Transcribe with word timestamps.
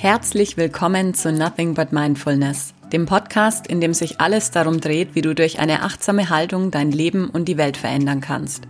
Herzlich 0.00 0.56
willkommen 0.56 1.12
zu 1.12 1.32
Nothing 1.32 1.74
But 1.74 1.90
Mindfulness, 1.90 2.72
dem 2.92 3.04
Podcast, 3.04 3.66
in 3.66 3.80
dem 3.80 3.94
sich 3.94 4.20
alles 4.20 4.52
darum 4.52 4.80
dreht, 4.80 5.16
wie 5.16 5.22
du 5.22 5.34
durch 5.34 5.58
eine 5.58 5.82
achtsame 5.82 6.30
Haltung 6.30 6.70
dein 6.70 6.92
Leben 6.92 7.28
und 7.28 7.46
die 7.46 7.56
Welt 7.56 7.76
verändern 7.76 8.20
kannst. 8.20 8.62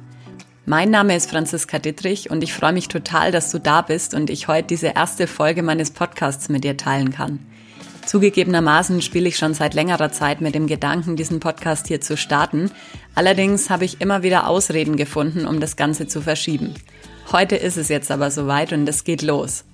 Mein 0.64 0.90
Name 0.90 1.14
ist 1.14 1.28
Franziska 1.28 1.80
Dittrich 1.80 2.30
und 2.30 2.42
ich 2.42 2.54
freue 2.54 2.72
mich 2.72 2.88
total, 2.88 3.30
dass 3.30 3.50
du 3.50 3.60
da 3.60 3.82
bist 3.82 4.14
und 4.14 4.30
ich 4.30 4.48
heute 4.48 4.68
diese 4.68 4.86
erste 4.86 5.26
Folge 5.26 5.62
meines 5.62 5.90
Podcasts 5.90 6.48
mit 6.48 6.64
dir 6.64 6.78
teilen 6.78 7.12
kann. 7.12 7.40
Zugegebenermaßen 8.06 9.02
spiele 9.02 9.28
ich 9.28 9.36
schon 9.36 9.52
seit 9.52 9.74
längerer 9.74 10.10
Zeit 10.10 10.40
mit 10.40 10.54
dem 10.54 10.66
Gedanken, 10.66 11.16
diesen 11.16 11.40
Podcast 11.40 11.88
hier 11.88 12.00
zu 12.00 12.16
starten. 12.16 12.70
Allerdings 13.14 13.68
habe 13.68 13.84
ich 13.84 14.00
immer 14.00 14.22
wieder 14.22 14.46
Ausreden 14.46 14.96
gefunden, 14.96 15.46
um 15.46 15.60
das 15.60 15.76
Ganze 15.76 16.06
zu 16.06 16.22
verschieben. 16.22 16.72
Heute 17.30 17.56
ist 17.56 17.76
es 17.76 17.90
jetzt 17.90 18.10
aber 18.10 18.30
soweit 18.30 18.72
und 18.72 18.88
es 18.88 19.04
geht 19.04 19.20
los. 19.20 19.64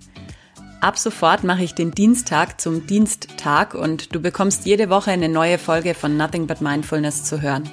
Ab 0.84 0.98
sofort 0.98 1.44
mache 1.44 1.64
ich 1.64 1.74
den 1.74 1.92
Dienstag 1.92 2.60
zum 2.60 2.86
Diensttag 2.86 3.72
und 3.72 4.14
du 4.14 4.20
bekommst 4.20 4.66
jede 4.66 4.90
Woche 4.90 5.12
eine 5.12 5.30
neue 5.30 5.56
Folge 5.56 5.94
von 5.94 6.18
Nothing 6.18 6.46
But 6.46 6.60
Mindfulness 6.60 7.24
zu 7.24 7.40
hören. 7.40 7.66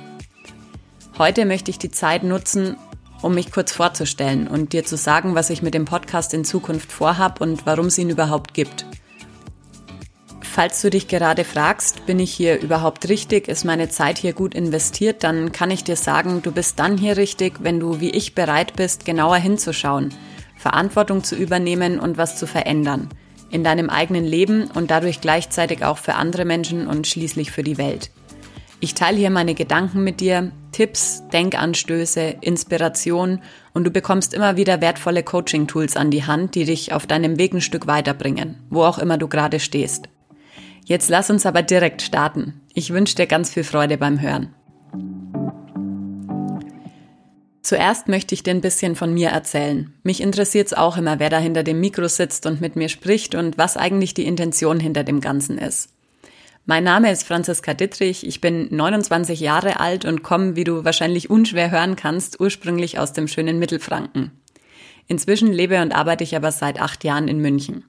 Heute 1.17 1.43
möchte 1.43 1.71
ich 1.71 1.77
die 1.77 1.91
Zeit 1.91 2.23
nutzen, 2.23 2.77
um 3.21 3.33
mich 3.35 3.51
kurz 3.51 3.73
vorzustellen 3.73 4.47
und 4.47 4.71
dir 4.71 4.85
zu 4.85 4.95
sagen, 4.95 5.35
was 5.35 5.49
ich 5.49 5.61
mit 5.61 5.73
dem 5.73 5.83
Podcast 5.83 6.33
in 6.33 6.45
Zukunft 6.45 6.89
vorhab 6.89 7.41
und 7.41 7.65
warum 7.65 7.87
es 7.87 7.97
ihn 7.97 8.09
überhaupt 8.09 8.53
gibt. 8.53 8.85
Falls 10.41 10.79
du 10.79 10.89
dich 10.89 11.09
gerade 11.09 11.43
fragst, 11.43 12.05
bin 12.05 12.17
ich 12.17 12.31
hier 12.31 12.61
überhaupt 12.61 13.09
richtig, 13.09 13.49
ist 13.49 13.65
meine 13.65 13.89
Zeit 13.89 14.19
hier 14.19 14.31
gut 14.31 14.55
investiert, 14.55 15.25
dann 15.25 15.51
kann 15.51 15.69
ich 15.69 15.83
dir 15.83 15.97
sagen, 15.97 16.41
du 16.43 16.53
bist 16.53 16.79
dann 16.79 16.97
hier 16.97 17.17
richtig, 17.17 17.55
wenn 17.59 17.77
du 17.77 17.99
wie 17.99 18.11
ich 18.11 18.35
bereit 18.35 18.77
bist, 18.77 19.03
genauer 19.03 19.35
hinzuschauen– 19.35 20.13
Verantwortung 20.61 21.23
zu 21.23 21.35
übernehmen 21.35 21.99
und 21.99 22.17
was 22.17 22.37
zu 22.37 22.45
verändern. 22.45 23.09
In 23.49 23.63
deinem 23.63 23.89
eigenen 23.89 24.23
Leben 24.23 24.69
und 24.71 24.91
dadurch 24.91 25.19
gleichzeitig 25.19 25.83
auch 25.83 25.97
für 25.97 26.13
andere 26.13 26.45
Menschen 26.45 26.85
und 26.85 27.07
schließlich 27.07 27.51
für 27.51 27.63
die 27.63 27.79
Welt. 27.79 28.11
Ich 28.79 28.93
teile 28.93 29.17
hier 29.17 29.31
meine 29.31 29.55
Gedanken 29.55 30.03
mit 30.03 30.21
dir, 30.21 30.51
Tipps, 30.71 31.23
Denkanstöße, 31.33 32.37
Inspiration 32.41 33.41
und 33.73 33.83
du 33.85 33.91
bekommst 33.91 34.33
immer 34.33 34.55
wieder 34.55 34.81
wertvolle 34.81 35.23
Coaching-Tools 35.23 35.97
an 35.97 36.11
die 36.11 36.25
Hand, 36.25 36.53
die 36.55 36.65
dich 36.65 36.93
auf 36.93 37.07
deinem 37.07 37.39
Weg 37.39 37.53
ein 37.53 37.61
Stück 37.61 37.87
weiterbringen, 37.87 38.57
wo 38.69 38.83
auch 38.83 38.99
immer 38.99 39.17
du 39.17 39.27
gerade 39.27 39.59
stehst. 39.59 40.09
Jetzt 40.85 41.09
lass 41.09 41.29
uns 41.29 41.45
aber 41.45 41.63
direkt 41.63 42.01
starten. 42.01 42.61
Ich 42.73 42.93
wünsche 42.93 43.15
dir 43.15 43.27
ganz 43.27 43.51
viel 43.51 43.63
Freude 43.63 43.97
beim 43.97 44.21
Hören. 44.21 44.53
Zuerst 47.61 48.07
möchte 48.07 48.33
ich 48.33 48.41
dir 48.41 48.51
ein 48.51 48.61
bisschen 48.61 48.95
von 48.95 49.13
mir 49.13 49.29
erzählen. 49.29 49.93
Mich 50.03 50.21
interessiert 50.21 50.67
es 50.67 50.73
auch 50.73 50.97
immer, 50.97 51.19
wer 51.19 51.29
da 51.29 51.37
hinter 51.37 51.63
dem 51.63 51.79
Mikro 51.79 52.07
sitzt 52.07 52.45
und 52.47 52.59
mit 52.59 52.75
mir 52.75 52.89
spricht 52.89 53.35
und 53.35 53.57
was 53.57 53.77
eigentlich 53.77 54.15
die 54.15 54.25
Intention 54.25 54.79
hinter 54.79 55.03
dem 55.03 55.21
Ganzen 55.21 55.59
ist. 55.59 55.89
Mein 56.65 56.83
Name 56.83 57.11
ist 57.11 57.23
Franziska 57.23 57.73
Dittrich, 57.73 58.25
ich 58.25 58.41
bin 58.41 58.67
29 58.75 59.39
Jahre 59.39 59.79
alt 59.79 60.05
und 60.05 60.23
komme, 60.23 60.55
wie 60.55 60.63
du 60.63 60.85
wahrscheinlich 60.85 61.29
unschwer 61.29 61.71
hören 61.71 61.95
kannst, 61.95 62.39
ursprünglich 62.39 62.97
aus 62.97 63.13
dem 63.13 63.27
schönen 63.27 63.59
Mittelfranken. 63.59 64.31
Inzwischen 65.07 65.51
lebe 65.51 65.81
und 65.81 65.91
arbeite 65.91 66.23
ich 66.23 66.35
aber 66.35 66.51
seit 66.51 66.79
acht 66.79 67.03
Jahren 67.03 67.27
in 67.27 67.39
München. 67.39 67.85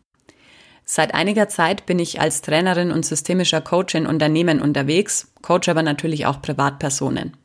Seit 0.84 1.14
einiger 1.14 1.48
Zeit 1.48 1.86
bin 1.86 1.98
ich 1.98 2.20
als 2.20 2.42
Trainerin 2.42 2.90
und 2.90 3.06
systemischer 3.06 3.60
Coach 3.60 3.94
in 3.94 4.06
Unternehmen 4.06 4.60
unterwegs, 4.60 5.32
coach 5.40 5.68
aber 5.68 5.82
natürlich 5.82 6.26
auch 6.26 6.42
Privatpersonen. 6.42 7.36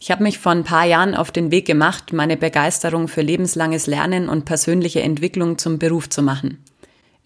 Ich 0.00 0.10
habe 0.10 0.22
mich 0.22 0.38
vor 0.38 0.52
ein 0.52 0.64
paar 0.64 0.86
Jahren 0.86 1.14
auf 1.14 1.30
den 1.30 1.50
Weg 1.50 1.66
gemacht, 1.66 2.12
meine 2.12 2.36
Begeisterung 2.36 3.08
für 3.08 3.22
lebenslanges 3.22 3.86
Lernen 3.86 4.28
und 4.28 4.44
persönliche 4.44 5.02
Entwicklung 5.02 5.58
zum 5.58 5.78
Beruf 5.78 6.08
zu 6.08 6.22
machen. 6.22 6.64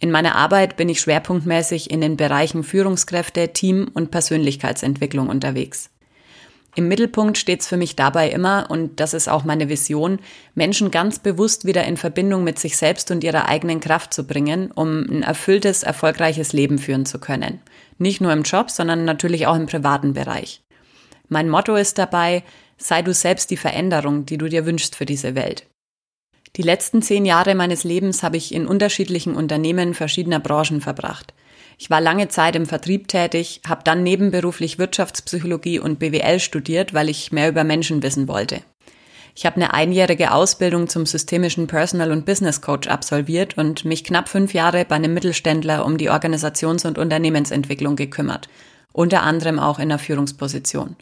In 0.01 0.11
meiner 0.11 0.35
Arbeit 0.35 0.77
bin 0.77 0.89
ich 0.89 1.01
schwerpunktmäßig 1.01 1.91
in 1.91 2.01
den 2.01 2.17
Bereichen 2.17 2.65
Führungskräfte, 2.65 3.53
Team 3.53 3.91
und 3.95 4.11
Persönlichkeitsentwicklung 4.11 5.29
unterwegs. 5.29 5.91
Im 6.77 6.89
Mittelpunkt 6.89 7.39
steht 7.39 7.61
es 7.61 7.69
für 7.69 7.77
mich 7.77 7.95
dabei 7.95 8.29
immer, 8.31 8.67
und 8.69 8.99
das 8.99 9.15
ist 9.15 9.29
auch 9.29 9.45
meine 9.45 9.69
Vision, 9.69 10.19
Menschen 10.57 10.91
ganz 10.91 11.21
bewusst 11.21 11.65
wieder 11.65 11.85
in 11.85 11.97
Verbindung 11.97 12.43
mit 12.43 12.59
sich 12.59 12.77
selbst 12.77 13.13
und 13.13 13.23
ihrer 13.23 13.49
eigenen 13.49 13.79
Kraft 13.79 14.13
zu 14.13 14.27
bringen, 14.27 14.73
um 14.73 15.05
ein 15.09 15.23
erfülltes, 15.23 15.85
erfolgreiches 15.85 16.53
Leben 16.53 16.79
führen 16.79 17.07
zu 17.07 17.21
können. 17.21 17.61
Nicht 17.99 18.21
nur 18.21 18.33
im 18.33 18.43
Job, 18.43 18.73
sondern 18.73 19.05
natürlich 19.05 19.47
auch 19.47 19.55
im 19.55 19.67
privaten 19.67 20.15
Bereich. 20.15 20.64
Mein 21.29 21.49
Motto 21.49 21.77
ist 21.77 21.99
dabei, 21.99 22.43
sei 22.77 23.03
du 23.03 23.15
selbst 23.15 23.51
die 23.51 23.57
Veränderung, 23.57 24.27
die 24.27 24.39
du 24.39 24.49
dir 24.49 24.67
wünschst 24.67 24.97
für 24.97 25.07
diese 25.07 25.35
Welt. 25.35 25.67
Die 26.57 26.62
letzten 26.62 27.03
zehn 27.03 27.25
Jahre 27.27 27.55
meines 27.55 27.83
Lebens 27.83 28.23
habe 28.23 28.37
ich 28.37 28.55
in 28.55 28.67
unterschiedlichen 28.67 29.35
Unternehmen 29.35 29.95
verschiedener 29.95 30.39
Branchen 30.39 30.81
verbracht. 30.81 31.35
Ich 31.79 31.91
war 31.91 32.01
lange 32.01 32.29
Zeit 32.29 32.55
im 32.55 32.67
Vertrieb 32.67 33.09
tätig, 33.09 33.61
habe 33.67 33.83
dann 33.85 34.05
nebenberuflich 34.05 34.79
Wirtschaftspsychologie 34.79 35.81
und 35.81 35.99
BWL 35.99 36.39
studiert, 36.39 36.95
weil 36.95 37.09
ich 37.09 37.33
mehr 37.33 37.49
über 37.49 37.65
Menschen 37.65 38.03
wissen 38.03 38.29
wollte. 38.29 38.61
Ich 39.35 39.45
habe 39.47 39.56
eine 39.56 39.75
einjährige 39.75 40.31
Ausbildung 40.31 40.89
zum 40.89 41.06
systemischen 41.06 41.67
Personal- 41.67 42.12
und 42.12 42.25
Business 42.25 42.61
Coach 42.61 42.87
absolviert 42.87 43.59
und 43.59 43.85
mich 43.85 44.05
knapp 44.05 44.29
fünf 44.29 44.55
Jahre 44.55 44.85
bei 44.85 44.95
einem 44.95 45.12
Mittelständler 45.12 45.85
um 45.85 45.99
die 45.99 46.09
Organisations- 46.09 46.87
und 46.87 46.99
Unternehmensentwicklung 46.99 47.97
gekümmert, 47.97 48.49
unter 48.93 49.23
anderem 49.23 49.59
auch 49.59 49.81
in 49.81 49.89
der 49.89 49.99
Führungsposition. 49.99 50.95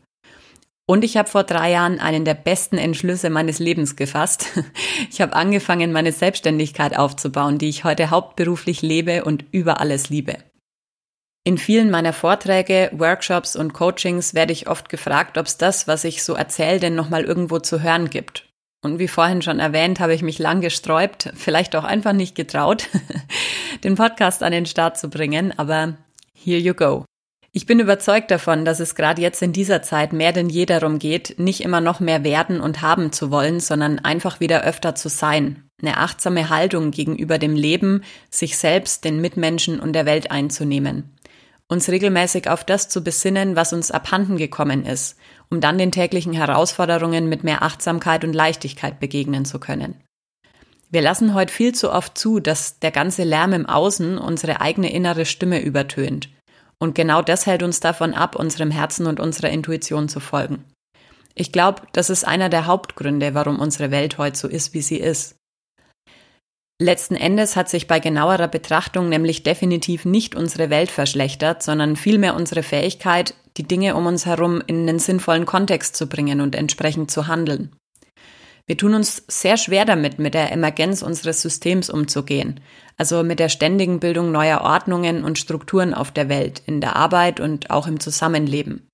Und 0.87 1.05
ich 1.05 1.17
habe 1.17 1.29
vor 1.29 1.45
drei 1.45 1.71
Jahren 1.71 2.01
einen 2.01 2.25
der 2.25 2.35
besten 2.35 2.77
Entschlüsse 2.77 3.31
meines 3.31 3.59
Lebens 3.59 3.97
gefasst. 3.97 4.47
Ich 5.11 5.21
habe 5.21 5.35
angefangen, 5.35 5.93
meine 5.93 6.13
Selbstständigkeit 6.13 6.97
aufzubauen, 6.97 7.59
die 7.59 7.69
ich 7.69 7.85
heute 7.85 8.11
hauptberuflich 8.11 8.83
lebe 8.83 9.25
und 9.25 9.45
über 9.51 9.81
alles 9.81 10.09
liebe. 10.09 10.39
In 11.45 11.59
vielen 11.59 11.91
meiner 11.91 12.13
Vorträge, 12.13 12.91
Workshops 12.93 13.57
und 13.57 13.73
Coachings 13.73 14.33
werde 14.33 14.53
ich 14.53 14.69
oft 14.69 14.89
gefragt, 14.89 15.39
ob 15.39 15.47
es 15.47 15.59
das, 15.59 15.89
was 15.89 16.05
ich 16.05 16.23
so 16.23 16.35
erzähle, 16.35 16.79
denn 16.79 16.95
nochmal 16.95 17.25
irgendwo 17.25 17.59
zu 17.59 17.83
hören 17.83 18.11
gibt. 18.11 18.49
Und 18.83 18.99
wie 18.99 19.09
vorhin 19.09 19.43
schon 19.43 19.59
erwähnt, 19.59 20.01
habe 20.01 20.15
ich 20.15 20.23
mich 20.23 20.39
lang 20.39 20.61
gesträubt, 20.61 21.33
vielleicht 21.35 21.75
auch 21.77 21.85
einfach 21.85 22.13
nicht 22.13 22.35
getraut, 22.35 22.89
den 23.85 23.97
Podcast 23.97 24.43
an 24.43 24.53
den 24.53 24.67
Start 24.67 24.99
zu 24.99 25.11
bringen, 25.11 25.53
aber 25.57 25.97
here 26.33 26.61
you 26.61 26.75
go. 26.75 27.05
Ich 27.55 27.67
bin 27.67 27.81
überzeugt 27.81 28.31
davon, 28.31 28.65
dass 28.65 28.81
es 28.81 28.95
gerade 28.95 29.21
jetzt 29.21 29.43
in 29.43 29.53
dieser 29.53 29.83
Zeit 29.83 30.15
mehr 30.15 30.33
denn 30.33 30.49
je 30.49 30.65
darum 30.65 30.99
geht, 30.99 31.39
nicht 31.39 31.61
immer 31.61 31.83
noch 31.83 32.01
mehr 32.01 32.25
werden 32.25 32.63
und 32.63 32.81
haben 32.81 33.13
zu 33.13 33.31
wollen, 33.31 33.61
sondern 33.61 33.99
einfach 33.99 34.41
wieder 34.41 34.65
öfter 34.65 34.95
zu 34.95 35.11
sein. 35.11 35.69
Eine 35.83 35.99
achtsame 35.99 36.49
Haltung 36.49 36.93
gegenüber 36.93 37.39
dem 37.39 37.55
Leben, 37.55 38.05
sich 38.31 38.57
selbst, 38.57 39.05
den 39.05 39.21
Mitmenschen 39.21 39.81
und 39.81 39.93
der 39.93 40.07
Welt 40.07 40.31
einzunehmen. 40.31 41.15
Uns 41.69 41.91
regelmäßig 41.91 42.49
auf 42.49 42.65
das 42.65 42.89
zu 42.89 43.05
besinnen, 43.05 43.55
was 43.55 43.75
uns 43.75 43.91
abhanden 43.91 44.39
gekommen 44.39 44.87
ist, 44.87 45.19
um 45.51 45.61
dann 45.61 45.77
den 45.77 45.93
täglichen 45.93 46.33
Herausforderungen 46.33 47.29
mit 47.29 47.45
mehr 47.45 47.63
Achtsamkeit 47.63 48.25
und 48.25 48.33
Leichtigkeit 48.33 48.99
begegnen 48.99 49.45
zu 49.45 49.59
können. 49.59 49.97
Wir 50.91 51.03
lassen 51.03 51.35
heute 51.35 51.53
viel 51.53 51.75
zu 51.75 51.93
oft 51.93 52.17
zu, 52.17 52.41
dass 52.41 52.79
der 52.79 52.93
ganze 52.93 53.25
Lärm 53.25 53.53
im 53.53 53.67
Außen 53.67 54.17
unsere 54.17 54.63
eigene 54.63 54.91
innere 54.93 55.27
Stimme 55.27 55.61
übertönt. 55.61 56.31
Und 56.83 56.97
genau 56.97 57.23
das 57.23 57.47
hält 57.47 57.63
uns 57.63 57.79
davon 57.79 58.13
ab, 58.13 58.35
unserem 58.35 58.73
Herzen 58.73 59.07
und 59.07 59.21
unserer 59.21 59.51
Intuition 59.51 60.09
zu 60.09 60.19
folgen. 60.19 60.65
Ich 61.37 61.53
glaube, 61.53 61.83
das 61.93 62.11
ist 62.11 62.27
einer 62.27 62.49
der 62.49 62.67
Hauptgründe, 62.67 63.35
warum 63.35 63.61
unsere 63.61 63.93
Welt 63.93 64.19
heute 64.19 64.37
so 64.37 64.49
ist, 64.49 64.75
wie 64.75 64.83
sie 64.83 64.97
ist. 64.97 65.37
Letzten 66.81 67.15
Endes 67.15 67.55
hat 67.55 67.69
sich 67.69 67.87
bei 67.87 68.01
genauerer 68.01 68.49
Betrachtung 68.49 69.09
nämlich 69.09 69.45
definitiv 69.45 70.05
nicht 70.05 70.35
unsere 70.35 70.71
Welt 70.71 70.91
verschlechtert, 70.91 71.63
sondern 71.63 71.95
vielmehr 71.95 72.35
unsere 72.35 72.65
Fähigkeit, 72.65 73.37
die 73.59 73.63
Dinge 73.63 73.95
um 73.95 74.07
uns 74.07 74.27
herum 74.27 74.61
in 74.67 74.81
einen 74.81 74.99
sinnvollen 74.99 75.47
Kontext 75.47 75.95
zu 75.95 76.09
bringen 76.09 76.41
und 76.41 76.57
entsprechend 76.57 77.13
zu 77.13 77.29
handeln. 77.29 77.71
Wir 78.73 78.79
tun 78.79 78.95
uns 78.95 79.23
sehr 79.29 79.59
schwer 79.59 79.85
damit, 79.85 80.19
mit 80.19 80.33
der 80.33 80.51
Emergenz 80.51 81.03
unseres 81.03 81.43
Systems 81.43 81.91
umzugehen, 81.91 82.59
also 82.97 83.23
mit 83.23 83.39
der 83.39 83.51
ständigen 83.51 84.01
Bildung 84.01 84.33
neuer 84.33 84.63
Ordnungen 84.63 85.25
und 85.25 85.39
Strukturen 85.39 85.93
auf 85.93 86.11
der 86.11 86.31
Welt, 86.31 86.63
in 86.65 86.81
der 86.81 86.97
Arbeit 86.97 87.39
und 87.39 87.69
auch 87.69 87.87
im 87.87 88.01
Zusammenleben. 88.01 88.89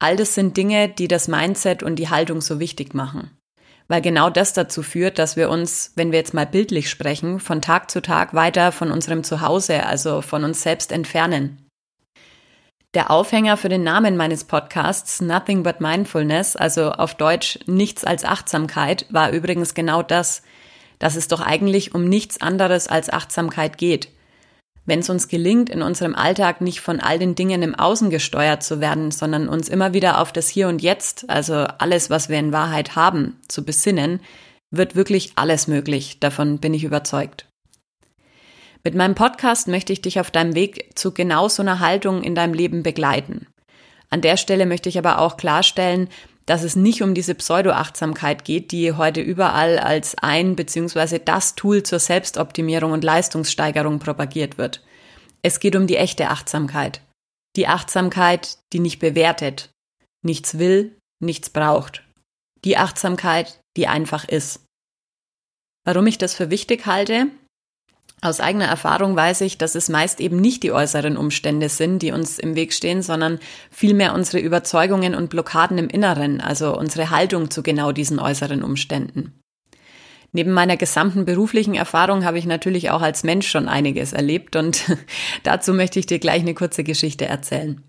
All 0.00 0.16
das 0.16 0.34
sind 0.34 0.56
Dinge, 0.56 0.88
die 0.88 1.06
das 1.06 1.28
Mindset 1.28 1.84
und 1.84 2.00
die 2.00 2.08
Haltung 2.08 2.40
so 2.40 2.58
wichtig 2.58 2.92
machen. 2.92 3.30
Weil 3.86 4.02
genau 4.02 4.28
das 4.28 4.54
dazu 4.54 4.82
führt, 4.82 5.20
dass 5.20 5.36
wir 5.36 5.50
uns, 5.50 5.92
wenn 5.94 6.10
wir 6.10 6.18
jetzt 6.18 6.34
mal 6.34 6.46
bildlich 6.46 6.90
sprechen, 6.90 7.38
von 7.38 7.62
Tag 7.62 7.92
zu 7.92 8.02
Tag 8.02 8.34
weiter 8.34 8.72
von 8.72 8.90
unserem 8.90 9.22
Zuhause, 9.22 9.86
also 9.86 10.20
von 10.20 10.42
uns 10.42 10.62
selbst 10.62 10.90
entfernen. 10.90 11.64
Der 12.92 13.12
Aufhänger 13.12 13.56
für 13.56 13.68
den 13.68 13.84
Namen 13.84 14.16
meines 14.16 14.42
Podcasts, 14.42 15.20
Nothing 15.20 15.62
But 15.62 15.80
Mindfulness, 15.80 16.56
also 16.56 16.90
auf 16.90 17.14
Deutsch 17.14 17.60
nichts 17.66 18.02
als 18.02 18.24
Achtsamkeit, 18.24 19.06
war 19.10 19.30
übrigens 19.30 19.74
genau 19.74 20.02
das, 20.02 20.42
dass 20.98 21.14
es 21.14 21.28
doch 21.28 21.40
eigentlich 21.40 21.94
um 21.94 22.08
nichts 22.08 22.40
anderes 22.40 22.88
als 22.88 23.08
Achtsamkeit 23.08 23.78
geht. 23.78 24.08
Wenn 24.86 24.98
es 24.98 25.08
uns 25.08 25.28
gelingt, 25.28 25.70
in 25.70 25.82
unserem 25.82 26.16
Alltag 26.16 26.60
nicht 26.60 26.80
von 26.80 26.98
all 26.98 27.20
den 27.20 27.36
Dingen 27.36 27.62
im 27.62 27.76
Außen 27.76 28.10
gesteuert 28.10 28.64
zu 28.64 28.80
werden, 28.80 29.12
sondern 29.12 29.48
uns 29.48 29.68
immer 29.68 29.94
wieder 29.94 30.20
auf 30.20 30.32
das 30.32 30.48
Hier 30.48 30.66
und 30.66 30.82
Jetzt, 30.82 31.30
also 31.30 31.54
alles, 31.54 32.10
was 32.10 32.28
wir 32.28 32.40
in 32.40 32.52
Wahrheit 32.52 32.96
haben, 32.96 33.38
zu 33.46 33.64
besinnen, 33.64 34.18
wird 34.72 34.96
wirklich 34.96 35.34
alles 35.36 35.68
möglich. 35.68 36.18
Davon 36.18 36.58
bin 36.58 36.74
ich 36.74 36.82
überzeugt. 36.82 37.49
Mit 38.82 38.94
meinem 38.94 39.14
Podcast 39.14 39.68
möchte 39.68 39.92
ich 39.92 40.00
dich 40.00 40.20
auf 40.20 40.30
deinem 40.30 40.54
Weg 40.54 40.98
zu 40.98 41.12
genau 41.12 41.48
so 41.48 41.62
einer 41.62 41.80
Haltung 41.80 42.22
in 42.22 42.34
deinem 42.34 42.54
Leben 42.54 42.82
begleiten. 42.82 43.46
An 44.08 44.22
der 44.22 44.36
Stelle 44.36 44.64
möchte 44.64 44.88
ich 44.88 44.98
aber 44.98 45.18
auch 45.18 45.36
klarstellen, 45.36 46.08
dass 46.46 46.62
es 46.62 46.76
nicht 46.76 47.02
um 47.02 47.14
diese 47.14 47.34
Pseudo-Achtsamkeit 47.34 48.44
geht, 48.44 48.72
die 48.72 48.92
heute 48.92 49.20
überall 49.20 49.78
als 49.78 50.16
ein 50.18 50.56
bzw. 50.56 51.20
das 51.22 51.54
Tool 51.54 51.82
zur 51.82 51.98
Selbstoptimierung 51.98 52.92
und 52.92 53.04
Leistungssteigerung 53.04 53.98
propagiert 53.98 54.58
wird. 54.58 54.82
Es 55.42 55.60
geht 55.60 55.76
um 55.76 55.86
die 55.86 55.96
echte 55.96 56.28
Achtsamkeit. 56.28 57.02
Die 57.56 57.68
Achtsamkeit, 57.68 58.58
die 58.72 58.80
nicht 58.80 58.98
bewertet, 58.98 59.70
nichts 60.22 60.58
will, 60.58 60.96
nichts 61.20 61.50
braucht. 61.50 62.02
Die 62.64 62.78
Achtsamkeit, 62.78 63.60
die 63.76 63.86
einfach 63.86 64.26
ist. 64.26 64.64
Warum 65.84 66.06
ich 66.06 66.18
das 66.18 66.34
für 66.34 66.50
wichtig 66.50 66.86
halte? 66.86 67.28
Aus 68.22 68.40
eigener 68.40 68.66
Erfahrung 68.66 69.16
weiß 69.16 69.40
ich, 69.40 69.56
dass 69.56 69.74
es 69.74 69.88
meist 69.88 70.20
eben 70.20 70.40
nicht 70.40 70.62
die 70.62 70.72
äußeren 70.72 71.16
Umstände 71.16 71.70
sind, 71.70 72.00
die 72.02 72.12
uns 72.12 72.38
im 72.38 72.54
Weg 72.54 72.74
stehen, 72.74 73.00
sondern 73.00 73.38
vielmehr 73.70 74.14
unsere 74.14 74.40
Überzeugungen 74.40 75.14
und 75.14 75.30
Blockaden 75.30 75.78
im 75.78 75.88
Inneren, 75.88 76.42
also 76.42 76.76
unsere 76.76 77.08
Haltung 77.08 77.50
zu 77.50 77.62
genau 77.62 77.92
diesen 77.92 78.18
äußeren 78.18 78.62
Umständen. 78.62 79.40
Neben 80.32 80.52
meiner 80.52 80.76
gesamten 80.76 81.24
beruflichen 81.24 81.74
Erfahrung 81.74 82.24
habe 82.24 82.38
ich 82.38 82.46
natürlich 82.46 82.90
auch 82.90 83.02
als 83.02 83.24
Mensch 83.24 83.48
schon 83.48 83.68
einiges 83.68 84.12
erlebt 84.12 84.54
und 84.54 84.84
dazu 85.42 85.72
möchte 85.72 85.98
ich 85.98 86.06
dir 86.06 86.18
gleich 86.18 86.42
eine 86.42 86.54
kurze 86.54 86.84
Geschichte 86.84 87.24
erzählen. 87.24 87.82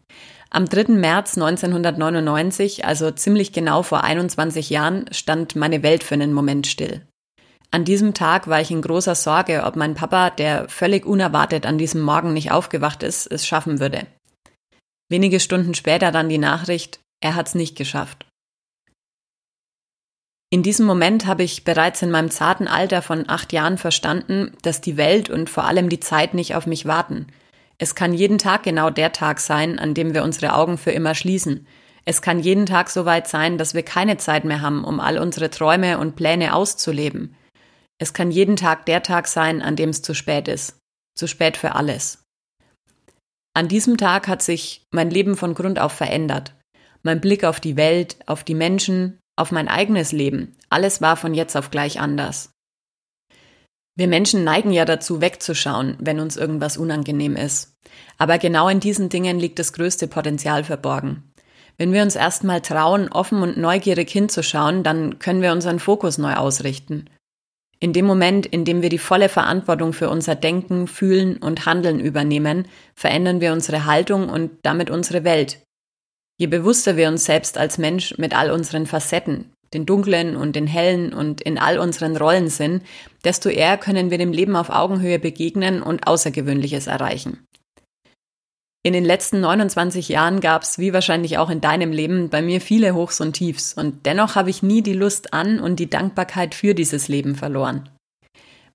Am 0.49 0.65
3. 0.65 0.93
März 0.93 1.37
1999, 1.37 2.85
also 2.85 3.11
ziemlich 3.11 3.53
genau 3.53 3.83
vor 3.83 4.03
21 4.03 4.69
Jahren, 4.69 5.05
stand 5.11 5.55
meine 5.55 5.83
Welt 5.83 6.03
für 6.03 6.15
einen 6.15 6.33
Moment 6.33 6.67
still. 6.67 7.01
An 7.73 7.85
diesem 7.85 8.13
Tag 8.13 8.47
war 8.47 8.59
ich 8.59 8.69
in 8.69 8.81
großer 8.81 9.15
Sorge, 9.15 9.63
ob 9.63 9.77
mein 9.77 9.95
Papa, 9.95 10.29
der 10.29 10.67
völlig 10.67 11.05
unerwartet 11.05 11.65
an 11.65 11.77
diesem 11.77 12.01
Morgen 12.01 12.33
nicht 12.33 12.51
aufgewacht 12.51 13.01
ist, 13.01 13.31
es 13.31 13.47
schaffen 13.47 13.79
würde. 13.79 14.07
Wenige 15.09 15.39
Stunden 15.39 15.73
später 15.73 16.11
dann 16.11 16.27
die 16.27 16.37
Nachricht, 16.37 16.99
er 17.21 17.35
hat's 17.35 17.55
nicht 17.55 17.77
geschafft. 17.77 18.25
In 20.53 20.63
diesem 20.63 20.85
Moment 20.85 21.25
habe 21.25 21.43
ich 21.43 21.63
bereits 21.63 22.01
in 22.01 22.11
meinem 22.11 22.29
zarten 22.29 22.67
Alter 22.67 23.01
von 23.01 23.29
acht 23.29 23.53
Jahren 23.53 23.77
verstanden, 23.77 24.51
dass 24.63 24.81
die 24.81 24.97
Welt 24.97 25.29
und 25.29 25.49
vor 25.49 25.63
allem 25.63 25.87
die 25.87 26.01
Zeit 26.01 26.33
nicht 26.33 26.55
auf 26.55 26.67
mich 26.67 26.85
warten. 26.85 27.27
Es 27.77 27.95
kann 27.95 28.13
jeden 28.13 28.37
Tag 28.37 28.63
genau 28.63 28.89
der 28.89 29.13
Tag 29.13 29.39
sein, 29.39 29.79
an 29.79 29.93
dem 29.93 30.13
wir 30.13 30.23
unsere 30.23 30.53
Augen 30.53 30.77
für 30.77 30.91
immer 30.91 31.15
schließen. 31.15 31.65
Es 32.03 32.21
kann 32.21 32.39
jeden 32.39 32.65
Tag 32.65 32.89
so 32.89 33.05
weit 33.05 33.29
sein, 33.29 33.57
dass 33.57 33.73
wir 33.73 33.83
keine 33.83 34.17
Zeit 34.17 34.43
mehr 34.43 34.59
haben, 34.59 34.83
um 34.83 34.99
all 34.99 35.17
unsere 35.19 35.49
Träume 35.49 35.99
und 35.99 36.17
Pläne 36.17 36.53
auszuleben. 36.53 37.33
Es 38.01 38.13
kann 38.13 38.31
jeden 38.31 38.55
Tag 38.55 38.87
der 38.87 39.03
Tag 39.03 39.27
sein, 39.27 39.61
an 39.61 39.75
dem 39.75 39.89
es 39.89 40.01
zu 40.01 40.15
spät 40.15 40.47
ist. 40.47 40.75
Zu 41.15 41.27
spät 41.27 41.55
für 41.55 41.75
alles. 41.75 42.23
An 43.53 43.67
diesem 43.67 43.95
Tag 43.95 44.27
hat 44.27 44.41
sich 44.41 44.87
mein 44.89 45.11
Leben 45.11 45.37
von 45.37 45.53
Grund 45.53 45.77
auf 45.77 45.91
verändert. 45.91 46.55
Mein 47.03 47.21
Blick 47.21 47.43
auf 47.43 47.59
die 47.59 47.77
Welt, 47.77 48.17
auf 48.25 48.43
die 48.43 48.55
Menschen, 48.55 49.19
auf 49.37 49.51
mein 49.51 49.67
eigenes 49.67 50.13
Leben, 50.13 50.55
alles 50.67 51.03
war 51.03 51.15
von 51.15 51.35
jetzt 51.35 51.55
auf 51.55 51.69
gleich 51.69 51.99
anders. 51.99 52.49
Wir 53.95 54.07
Menschen 54.07 54.43
neigen 54.43 54.71
ja 54.71 54.85
dazu, 54.85 55.21
wegzuschauen, 55.21 55.95
wenn 55.99 56.19
uns 56.19 56.37
irgendwas 56.37 56.77
unangenehm 56.77 57.35
ist. 57.35 57.75
Aber 58.17 58.39
genau 58.39 58.67
in 58.67 58.79
diesen 58.79 59.09
Dingen 59.09 59.37
liegt 59.37 59.59
das 59.59 59.73
größte 59.73 60.07
Potenzial 60.07 60.63
verborgen. 60.63 61.31
Wenn 61.77 61.93
wir 61.93 62.01
uns 62.01 62.15
erstmal 62.15 62.61
trauen, 62.61 63.09
offen 63.09 63.43
und 63.43 63.57
neugierig 63.57 64.09
hinzuschauen, 64.09 64.81
dann 64.81 65.19
können 65.19 65.43
wir 65.43 65.51
unseren 65.51 65.77
Fokus 65.77 66.17
neu 66.17 66.33
ausrichten. 66.33 67.05
In 67.83 67.93
dem 67.93 68.05
Moment, 68.05 68.45
in 68.45 68.63
dem 68.63 68.83
wir 68.83 68.89
die 68.89 68.99
volle 68.99 69.27
Verantwortung 69.27 69.91
für 69.91 70.07
unser 70.09 70.35
Denken, 70.35 70.85
Fühlen 70.85 71.37
und 71.37 71.65
Handeln 71.65 71.99
übernehmen, 71.99 72.67
verändern 72.93 73.41
wir 73.41 73.51
unsere 73.53 73.85
Haltung 73.85 74.29
und 74.29 74.51
damit 74.61 74.91
unsere 74.91 75.23
Welt. 75.23 75.63
Je 76.37 76.45
bewusster 76.45 76.95
wir 76.95 77.07
uns 77.07 77.25
selbst 77.25 77.57
als 77.57 77.79
Mensch 77.79 78.15
mit 78.19 78.37
all 78.37 78.51
unseren 78.51 78.85
Facetten, 78.85 79.51
den 79.73 79.87
dunklen 79.87 80.35
und 80.35 80.55
den 80.55 80.67
hellen 80.67 81.11
und 81.11 81.41
in 81.41 81.57
all 81.57 81.79
unseren 81.79 82.15
Rollen 82.17 82.49
sind, 82.49 82.83
desto 83.25 83.49
eher 83.49 83.77
können 83.77 84.11
wir 84.11 84.19
dem 84.19 84.31
Leben 84.31 84.55
auf 84.55 84.69
Augenhöhe 84.69 85.17
begegnen 85.17 85.81
und 85.81 86.05
Außergewöhnliches 86.05 86.85
erreichen. 86.85 87.47
In 88.83 88.93
den 88.93 89.05
letzten 89.05 89.41
29 89.41 90.09
Jahren 90.09 90.39
gab 90.39 90.63
es, 90.63 90.79
wie 90.79 90.91
wahrscheinlich 90.91 91.37
auch 91.37 91.51
in 91.51 91.61
deinem 91.61 91.91
Leben, 91.91 92.29
bei 92.29 92.41
mir 92.41 92.59
viele 92.59 92.95
Hochs 92.95 93.21
und 93.21 93.33
Tiefs 93.33 93.73
und 93.73 94.07
dennoch 94.07 94.35
habe 94.35 94.49
ich 94.49 94.63
nie 94.63 94.81
die 94.81 94.93
Lust 94.93 95.35
an 95.35 95.59
und 95.59 95.75
die 95.79 95.89
Dankbarkeit 95.89 96.55
für 96.55 96.73
dieses 96.73 97.07
Leben 97.07 97.35
verloren. 97.35 97.89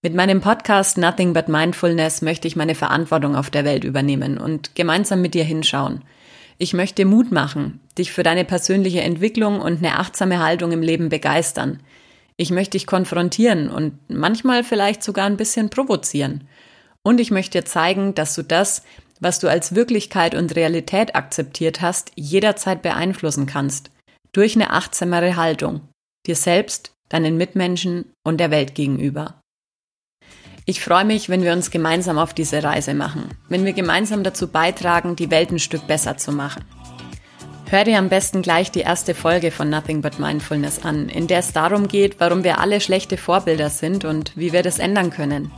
Mit 0.02 0.14
meinem 0.14 0.40
Podcast 0.40 0.96
Nothing 0.96 1.32
But 1.32 1.48
Mindfulness 1.48 2.22
möchte 2.22 2.46
ich 2.46 2.54
meine 2.54 2.76
Verantwortung 2.76 3.34
auf 3.34 3.50
der 3.50 3.64
Welt 3.64 3.82
übernehmen 3.82 4.38
und 4.38 4.76
gemeinsam 4.76 5.22
mit 5.22 5.34
dir 5.34 5.42
hinschauen. 5.42 6.04
Ich 6.58 6.72
möchte 6.72 7.04
Mut 7.04 7.32
machen, 7.32 7.80
dich 7.98 8.12
für 8.12 8.22
deine 8.22 8.44
persönliche 8.44 9.00
Entwicklung 9.00 9.60
und 9.60 9.78
eine 9.78 9.98
achtsame 9.98 10.38
Haltung 10.38 10.70
im 10.70 10.82
Leben 10.82 11.08
begeistern. 11.08 11.80
Ich 12.36 12.52
möchte 12.52 12.78
dich 12.78 12.86
konfrontieren 12.86 13.68
und 13.68 13.98
manchmal 14.08 14.62
vielleicht 14.62 15.02
sogar 15.02 15.26
ein 15.26 15.36
bisschen 15.36 15.68
provozieren. 15.68 16.46
Und 17.02 17.20
ich 17.20 17.32
möchte 17.32 17.58
dir 17.58 17.64
zeigen, 17.64 18.14
dass 18.14 18.36
du 18.36 18.42
das, 18.42 18.84
was 19.20 19.38
du 19.38 19.48
als 19.48 19.74
Wirklichkeit 19.74 20.34
und 20.34 20.56
Realität 20.56 21.14
akzeptiert 21.14 21.80
hast, 21.80 22.12
jederzeit 22.16 22.82
beeinflussen 22.82 23.46
kannst. 23.46 23.90
Durch 24.32 24.54
eine 24.54 24.70
achtsamere 24.70 25.36
Haltung. 25.36 25.88
Dir 26.26 26.36
selbst, 26.36 26.92
deinen 27.08 27.36
Mitmenschen 27.36 28.12
und 28.24 28.38
der 28.38 28.50
Welt 28.50 28.74
gegenüber. 28.74 29.40
Ich 30.68 30.80
freue 30.80 31.04
mich, 31.04 31.28
wenn 31.28 31.44
wir 31.44 31.52
uns 31.52 31.70
gemeinsam 31.70 32.18
auf 32.18 32.34
diese 32.34 32.62
Reise 32.62 32.92
machen, 32.92 33.30
wenn 33.48 33.64
wir 33.64 33.72
gemeinsam 33.72 34.24
dazu 34.24 34.48
beitragen, 34.48 35.14
die 35.14 35.30
Welt 35.30 35.52
ein 35.52 35.60
Stück 35.60 35.86
besser 35.86 36.16
zu 36.16 36.32
machen. 36.32 36.64
Hör 37.68 37.84
dir 37.84 37.98
am 37.98 38.08
besten 38.08 38.42
gleich 38.42 38.70
die 38.70 38.80
erste 38.80 39.14
Folge 39.14 39.50
von 39.50 39.70
Nothing 39.70 40.00
But 40.00 40.18
Mindfulness 40.18 40.84
an, 40.84 41.08
in 41.08 41.26
der 41.28 41.38
es 41.38 41.52
darum 41.52 41.88
geht, 41.88 42.20
warum 42.20 42.44
wir 42.44 42.58
alle 42.58 42.80
schlechte 42.80 43.16
Vorbilder 43.16 43.70
sind 43.70 44.04
und 44.04 44.36
wie 44.36 44.52
wir 44.52 44.62
das 44.62 44.78
ändern 44.78 45.10
können. 45.10 45.50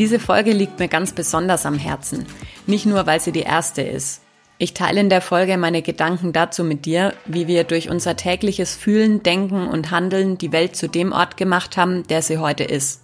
Diese 0.00 0.18
Folge 0.18 0.52
liegt 0.52 0.78
mir 0.78 0.88
ganz 0.88 1.12
besonders 1.12 1.66
am 1.66 1.76
Herzen. 1.76 2.24
Nicht 2.66 2.86
nur, 2.86 3.04
weil 3.04 3.20
sie 3.20 3.32
die 3.32 3.40
erste 3.40 3.82
ist. 3.82 4.22
Ich 4.56 4.72
teile 4.72 4.98
in 4.98 5.10
der 5.10 5.20
Folge 5.20 5.58
meine 5.58 5.82
Gedanken 5.82 6.32
dazu 6.32 6.64
mit 6.64 6.86
dir, 6.86 7.12
wie 7.26 7.46
wir 7.46 7.64
durch 7.64 7.90
unser 7.90 8.16
tägliches 8.16 8.74
Fühlen, 8.74 9.22
Denken 9.22 9.66
und 9.66 9.90
Handeln 9.90 10.38
die 10.38 10.52
Welt 10.52 10.74
zu 10.74 10.88
dem 10.88 11.12
Ort 11.12 11.36
gemacht 11.36 11.76
haben, 11.76 12.06
der 12.06 12.22
sie 12.22 12.38
heute 12.38 12.64
ist. 12.64 13.02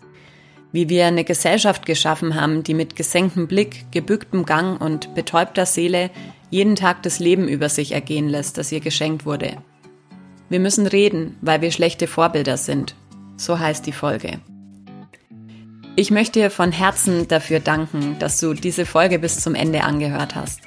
Wie 0.72 0.88
wir 0.88 1.04
eine 1.04 1.24
Gesellschaft 1.24 1.84
geschaffen 1.84 2.34
haben, 2.34 2.62
die 2.62 2.72
mit 2.72 2.96
gesenktem 2.96 3.46
Blick, 3.46 3.84
gebücktem 3.90 4.46
Gang 4.46 4.80
und 4.80 5.14
betäubter 5.14 5.66
Seele 5.66 6.08
jeden 6.48 6.76
Tag 6.76 7.02
das 7.02 7.18
Leben 7.18 7.46
über 7.46 7.68
sich 7.68 7.92
ergehen 7.92 8.30
lässt, 8.30 8.56
das 8.56 8.72
ihr 8.72 8.80
geschenkt 8.80 9.26
wurde. 9.26 9.58
Wir 10.48 10.60
müssen 10.60 10.86
reden, 10.86 11.36
weil 11.42 11.60
wir 11.60 11.72
schlechte 11.72 12.06
Vorbilder 12.06 12.56
sind. 12.56 12.94
So 13.36 13.58
heißt 13.58 13.84
die 13.84 13.92
Folge. 13.92 14.40
Ich 15.98 16.10
möchte 16.10 16.40
dir 16.40 16.50
von 16.50 16.72
Herzen 16.72 17.26
dafür 17.26 17.58
danken, 17.58 18.18
dass 18.18 18.38
du 18.38 18.52
diese 18.52 18.84
Folge 18.84 19.18
bis 19.18 19.40
zum 19.40 19.54
Ende 19.54 19.82
angehört 19.82 20.34
hast. 20.34 20.60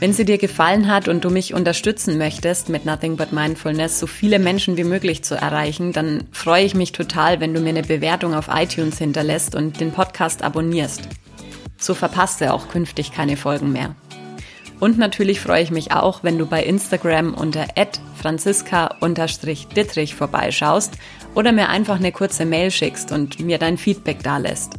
Wenn 0.00 0.12
sie 0.12 0.26
dir 0.26 0.36
gefallen 0.36 0.86
hat 0.86 1.08
und 1.08 1.24
du 1.24 1.30
mich 1.30 1.54
unterstützen 1.54 2.18
möchtest, 2.18 2.68
mit 2.68 2.84
Nothing 2.84 3.16
But 3.16 3.32
Mindfulness 3.32 3.98
so 3.98 4.06
viele 4.06 4.38
Menschen 4.38 4.76
wie 4.76 4.84
möglich 4.84 5.24
zu 5.24 5.34
erreichen, 5.34 5.94
dann 5.94 6.24
freue 6.30 6.64
ich 6.64 6.74
mich 6.74 6.92
total, 6.92 7.40
wenn 7.40 7.54
du 7.54 7.60
mir 7.60 7.70
eine 7.70 7.82
Bewertung 7.82 8.34
auf 8.34 8.48
iTunes 8.50 8.98
hinterlässt 8.98 9.54
und 9.54 9.80
den 9.80 9.92
Podcast 9.92 10.42
abonnierst. 10.42 11.08
So 11.78 11.94
verpasst 11.94 12.42
du 12.42 12.52
auch 12.52 12.68
künftig 12.68 13.12
keine 13.12 13.38
Folgen 13.38 13.72
mehr. 13.72 13.94
Und 14.80 14.98
natürlich 14.98 15.40
freue 15.40 15.62
ich 15.62 15.70
mich 15.70 15.92
auch, 15.92 16.24
wenn 16.24 16.38
du 16.38 16.46
bei 16.46 16.64
Instagram 16.64 17.34
unter 17.34 17.66
franziska-dittrich 18.16 20.14
vorbeischaust 20.14 20.94
oder 21.34 21.52
mir 21.52 21.68
einfach 21.68 21.96
eine 21.96 22.12
kurze 22.12 22.46
Mail 22.46 22.70
schickst 22.70 23.12
und 23.12 23.40
mir 23.40 23.58
dein 23.58 23.76
Feedback 23.76 24.22
dalässt. 24.22 24.72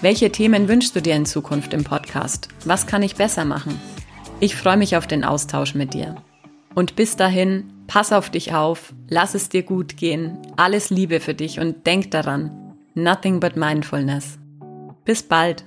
Welche 0.00 0.32
Themen 0.32 0.66
wünschst 0.66 0.96
du 0.96 1.02
dir 1.02 1.14
in 1.14 1.26
Zukunft 1.26 1.74
im 1.74 1.84
Podcast? 1.84 2.48
Was 2.64 2.86
kann 2.86 3.02
ich 3.02 3.14
besser 3.14 3.44
machen? 3.44 3.78
Ich 4.40 4.56
freue 4.56 4.78
mich 4.78 4.96
auf 4.96 5.06
den 5.06 5.24
Austausch 5.24 5.74
mit 5.74 5.94
dir. 5.94 6.16
Und 6.74 6.96
bis 6.96 7.14
dahin, 7.14 7.70
pass 7.86 8.12
auf 8.12 8.30
dich 8.30 8.54
auf, 8.54 8.94
lass 9.08 9.34
es 9.34 9.50
dir 9.50 9.62
gut 9.62 9.98
gehen, 9.98 10.38
alles 10.56 10.90
Liebe 10.90 11.20
für 11.20 11.34
dich 11.34 11.60
und 11.60 11.86
denk 11.86 12.10
daran, 12.10 12.74
nothing 12.94 13.40
but 13.40 13.56
mindfulness. 13.56 14.38
Bis 15.04 15.22
bald. 15.22 15.64